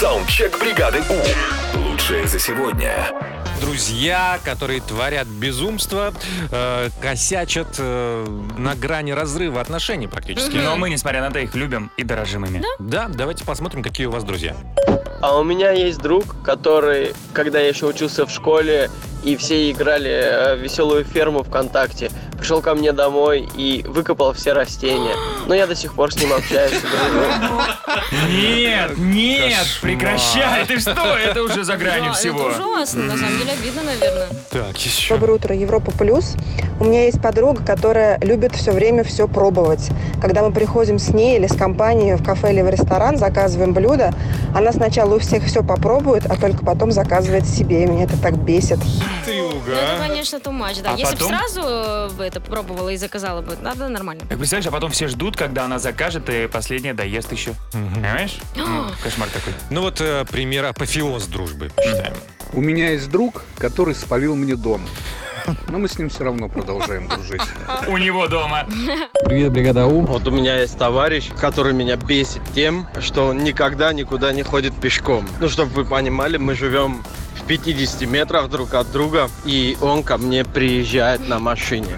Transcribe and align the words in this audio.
Саундчек 0.00 0.58
бригады 0.58 1.02
У. 1.10 1.78
Лучшее 1.78 2.26
за 2.26 2.38
сегодня. 2.38 3.10
Друзья, 3.60 4.40
которые 4.46 4.80
творят 4.80 5.26
безумство, 5.26 6.14
э, 6.50 6.88
косячат 7.02 7.74
э, 7.76 8.26
на 8.56 8.74
грани 8.76 9.10
разрыва 9.10 9.60
отношений 9.60 10.06
практически. 10.06 10.56
Но 10.56 10.76
мы, 10.76 10.88
несмотря 10.88 11.20
на 11.20 11.26
это, 11.26 11.40
их 11.40 11.54
любим 11.54 11.90
и 11.98 12.02
дорожим 12.02 12.46
ими. 12.46 12.62
Да, 12.78 13.10
давайте 13.14 13.44
посмотрим, 13.44 13.82
какие 13.82 14.06
у 14.06 14.10
вас 14.10 14.24
друзья. 14.24 14.56
А 15.20 15.38
у 15.38 15.44
меня 15.44 15.72
есть 15.72 15.98
друг, 15.98 16.42
который, 16.42 17.12
когда 17.34 17.60
я 17.60 17.68
еще 17.68 17.84
учился 17.84 18.24
в 18.24 18.30
школе, 18.30 18.90
и 19.22 19.36
все 19.36 19.70
играли 19.70 20.10
э, 20.10 20.56
в 20.56 20.60
веселую 20.60 21.04
ферму 21.04 21.42
ВКонтакте, 21.42 22.10
пришел 22.40 22.62
ко 22.62 22.74
мне 22.74 22.92
домой 22.92 23.48
и 23.54 23.84
выкопал 23.86 24.32
все 24.32 24.52
растения. 24.52 25.14
Но 25.46 25.54
я 25.54 25.66
до 25.66 25.76
сих 25.76 25.94
пор 25.94 26.12
с 26.12 26.16
ним 26.16 26.32
общаюсь. 26.32 26.72
Нет, 28.28 28.96
нет, 28.96 29.66
прекращай, 29.82 30.64
ты 30.66 30.80
что, 30.80 31.16
это 31.16 31.42
уже 31.42 31.64
за 31.64 31.76
гранью 31.76 32.12
всего. 32.14 32.50
Это 32.50 32.66
ужасно, 32.66 33.04
на 33.04 33.16
самом 33.16 33.38
деле 33.38 33.52
обидно, 33.52 33.82
наверное. 33.82 34.28
Так, 34.50 34.76
еще. 34.78 35.14
Доброе 35.14 35.34
утро, 35.34 35.54
Европа 35.54 35.92
Плюс. 35.92 36.34
У 36.80 36.84
меня 36.84 37.04
есть 37.04 37.20
подруга, 37.20 37.62
которая 37.62 38.18
любит 38.20 38.56
все 38.56 38.72
время 38.72 39.04
все 39.04 39.28
пробовать. 39.28 39.90
Когда 40.22 40.42
мы 40.42 40.50
приходим 40.50 40.98
с 40.98 41.10
ней 41.10 41.36
или 41.36 41.46
с 41.46 41.54
компанией 41.54 42.14
в 42.14 42.24
кафе 42.24 42.52
или 42.52 42.62
в 42.62 42.70
ресторан, 42.70 43.18
заказываем 43.18 43.74
блюдо, 43.74 44.14
она 44.54 44.72
сначала 44.72 45.16
у 45.16 45.18
всех 45.18 45.44
все 45.44 45.62
попробует, 45.62 46.24
а 46.26 46.36
только 46.36 46.64
потом 46.64 46.90
заказывает 46.90 47.46
себе. 47.46 47.82
И 47.82 47.86
меня 47.86 48.04
это 48.04 48.16
так 48.16 48.36
бесит. 48.38 48.78
Ну, 49.66 49.72
это, 49.74 49.98
конечно, 49.98 50.36
too 50.36 50.52
much, 50.58 50.82
да. 50.82 50.94
А 50.94 50.96
Если 50.96 51.14
потом? 51.14 51.30
бы 51.30 51.36
сразу 51.36 51.60
э, 51.62 52.08
бы 52.16 52.24
это 52.24 52.40
пробовала 52.40 52.88
и 52.90 52.96
заказала 52.96 53.42
бы, 53.42 53.56
надо 53.60 53.88
нормально. 53.88 54.22
Так 54.28 54.38
представляешь, 54.38 54.66
а 54.66 54.70
потом 54.70 54.90
все 54.90 55.08
ждут, 55.08 55.36
когда 55.36 55.64
она 55.64 55.78
закажет, 55.78 56.28
и 56.28 56.46
последняя 56.48 56.94
доест 56.94 57.32
еще. 57.32 57.54
Понимаешь? 57.72 58.38
Ну, 58.56 58.86
Кошмар 59.02 59.28
такой. 59.30 59.52
Ну 59.70 59.80
вот 59.82 60.00
э, 60.00 60.24
пример 60.30 60.66
апофеоз 60.66 61.26
дружбы, 61.26 61.70
считаем. 61.82 62.14
У 62.52 62.60
меня 62.60 62.90
есть 62.90 63.10
друг, 63.10 63.44
который 63.58 63.94
спалил 63.94 64.36
мне 64.36 64.56
дом. 64.56 64.82
Но 65.68 65.78
мы 65.78 65.88
с 65.88 65.98
ним 65.98 66.10
все 66.10 66.24
равно 66.24 66.48
продолжаем 66.48 67.08
дружить. 67.08 67.40
У 67.88 67.96
него 67.96 68.28
дома. 68.28 68.66
Привет, 69.24 69.52
бригада 69.52 69.86
У. 69.86 70.02
Вот 70.02 70.26
у 70.28 70.30
меня 70.30 70.60
есть 70.60 70.76
товарищ, 70.78 71.30
который 71.40 71.72
меня 71.72 71.96
бесит 71.96 72.42
тем, 72.54 72.86
что 73.00 73.28
он 73.28 73.38
никогда 73.38 73.92
никуда 73.92 74.32
не 74.32 74.42
ходит 74.42 74.74
пешком. 74.74 75.26
Ну, 75.40 75.48
чтобы 75.48 75.72
вы 75.72 75.84
понимали, 75.84 76.36
мы 76.36 76.54
живем 76.54 77.02
50 77.50 78.02
метрах 78.02 78.48
друг 78.48 78.74
от 78.74 78.92
друга, 78.92 79.28
и 79.44 79.76
он 79.80 80.04
ко 80.04 80.18
мне 80.18 80.44
приезжает 80.44 81.26
на 81.28 81.40
машине. 81.40 81.88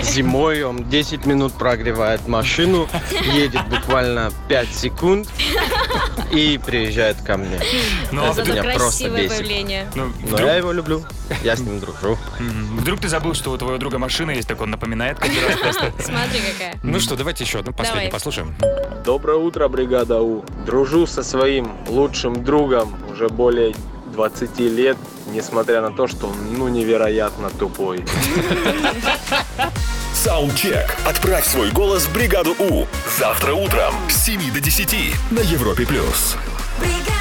Зимой 0.00 0.62
он 0.62 0.88
10 0.88 1.26
минут 1.26 1.54
прогревает 1.54 2.28
машину, 2.28 2.88
едет 3.34 3.66
буквально 3.68 4.30
5 4.46 4.68
секунд 4.72 5.28
и 6.30 6.60
приезжает 6.64 7.16
ко 7.20 7.36
мне. 7.36 7.58
Но 8.12 8.26
Это 8.26 8.34
Зато 8.34 8.52
меня 8.52 8.62
просто 8.62 8.78
красивое 8.78 9.22
бесит. 9.24 9.38
появление. 9.38 9.90
ну, 9.96 10.04
Но 10.20 10.26
вдруг, 10.28 10.40
я 10.40 10.54
его 10.54 10.70
люблю, 10.70 11.04
я 11.42 11.56
с 11.56 11.58
ним 11.58 11.80
дружу. 11.80 12.16
Вдруг 12.78 13.00
ты 13.00 13.08
забыл, 13.08 13.34
что 13.34 13.50
у 13.50 13.58
твоего 13.58 13.78
друга 13.78 13.98
машина 13.98 14.30
есть, 14.30 14.46
так 14.46 14.60
он 14.60 14.70
напоминает 14.70 15.18
каждый 15.18 15.44
раз 15.44 15.56
просто. 15.56 15.92
Смотри, 15.98 16.40
какая. 16.52 16.78
Ну 16.84 17.00
что, 17.00 17.16
давайте 17.16 17.42
еще 17.42 17.58
одну 17.58 17.72
последнюю 17.72 18.08
Давай. 18.08 18.12
послушаем. 18.12 18.54
Доброе 19.04 19.38
утро, 19.38 19.66
бригада 19.66 20.20
У. 20.20 20.44
Дружу 20.64 21.08
со 21.08 21.24
своим 21.24 21.72
лучшим 21.88 22.44
другом 22.44 22.94
уже 23.10 23.28
более 23.28 23.74
20 24.12 24.58
лет, 24.60 24.96
несмотря 25.26 25.80
на 25.80 25.90
то, 25.90 26.06
что 26.06 26.28
он 26.28 26.36
ну 26.56 26.68
невероятно 26.68 27.50
тупой. 27.50 28.04
Саундчек. 30.14 30.96
Отправь 31.04 31.46
свой 31.46 31.70
голос 31.72 32.04
в 32.04 32.12
бригаду 32.12 32.54
У. 32.58 32.86
Завтра 33.18 33.54
утром 33.54 33.94
с 34.08 34.24
7 34.24 34.52
до 34.52 34.60
10 34.60 34.94
на 35.30 35.40
Европе+. 35.40 35.84
плюс. 35.86 36.36
бригада. 36.78 37.11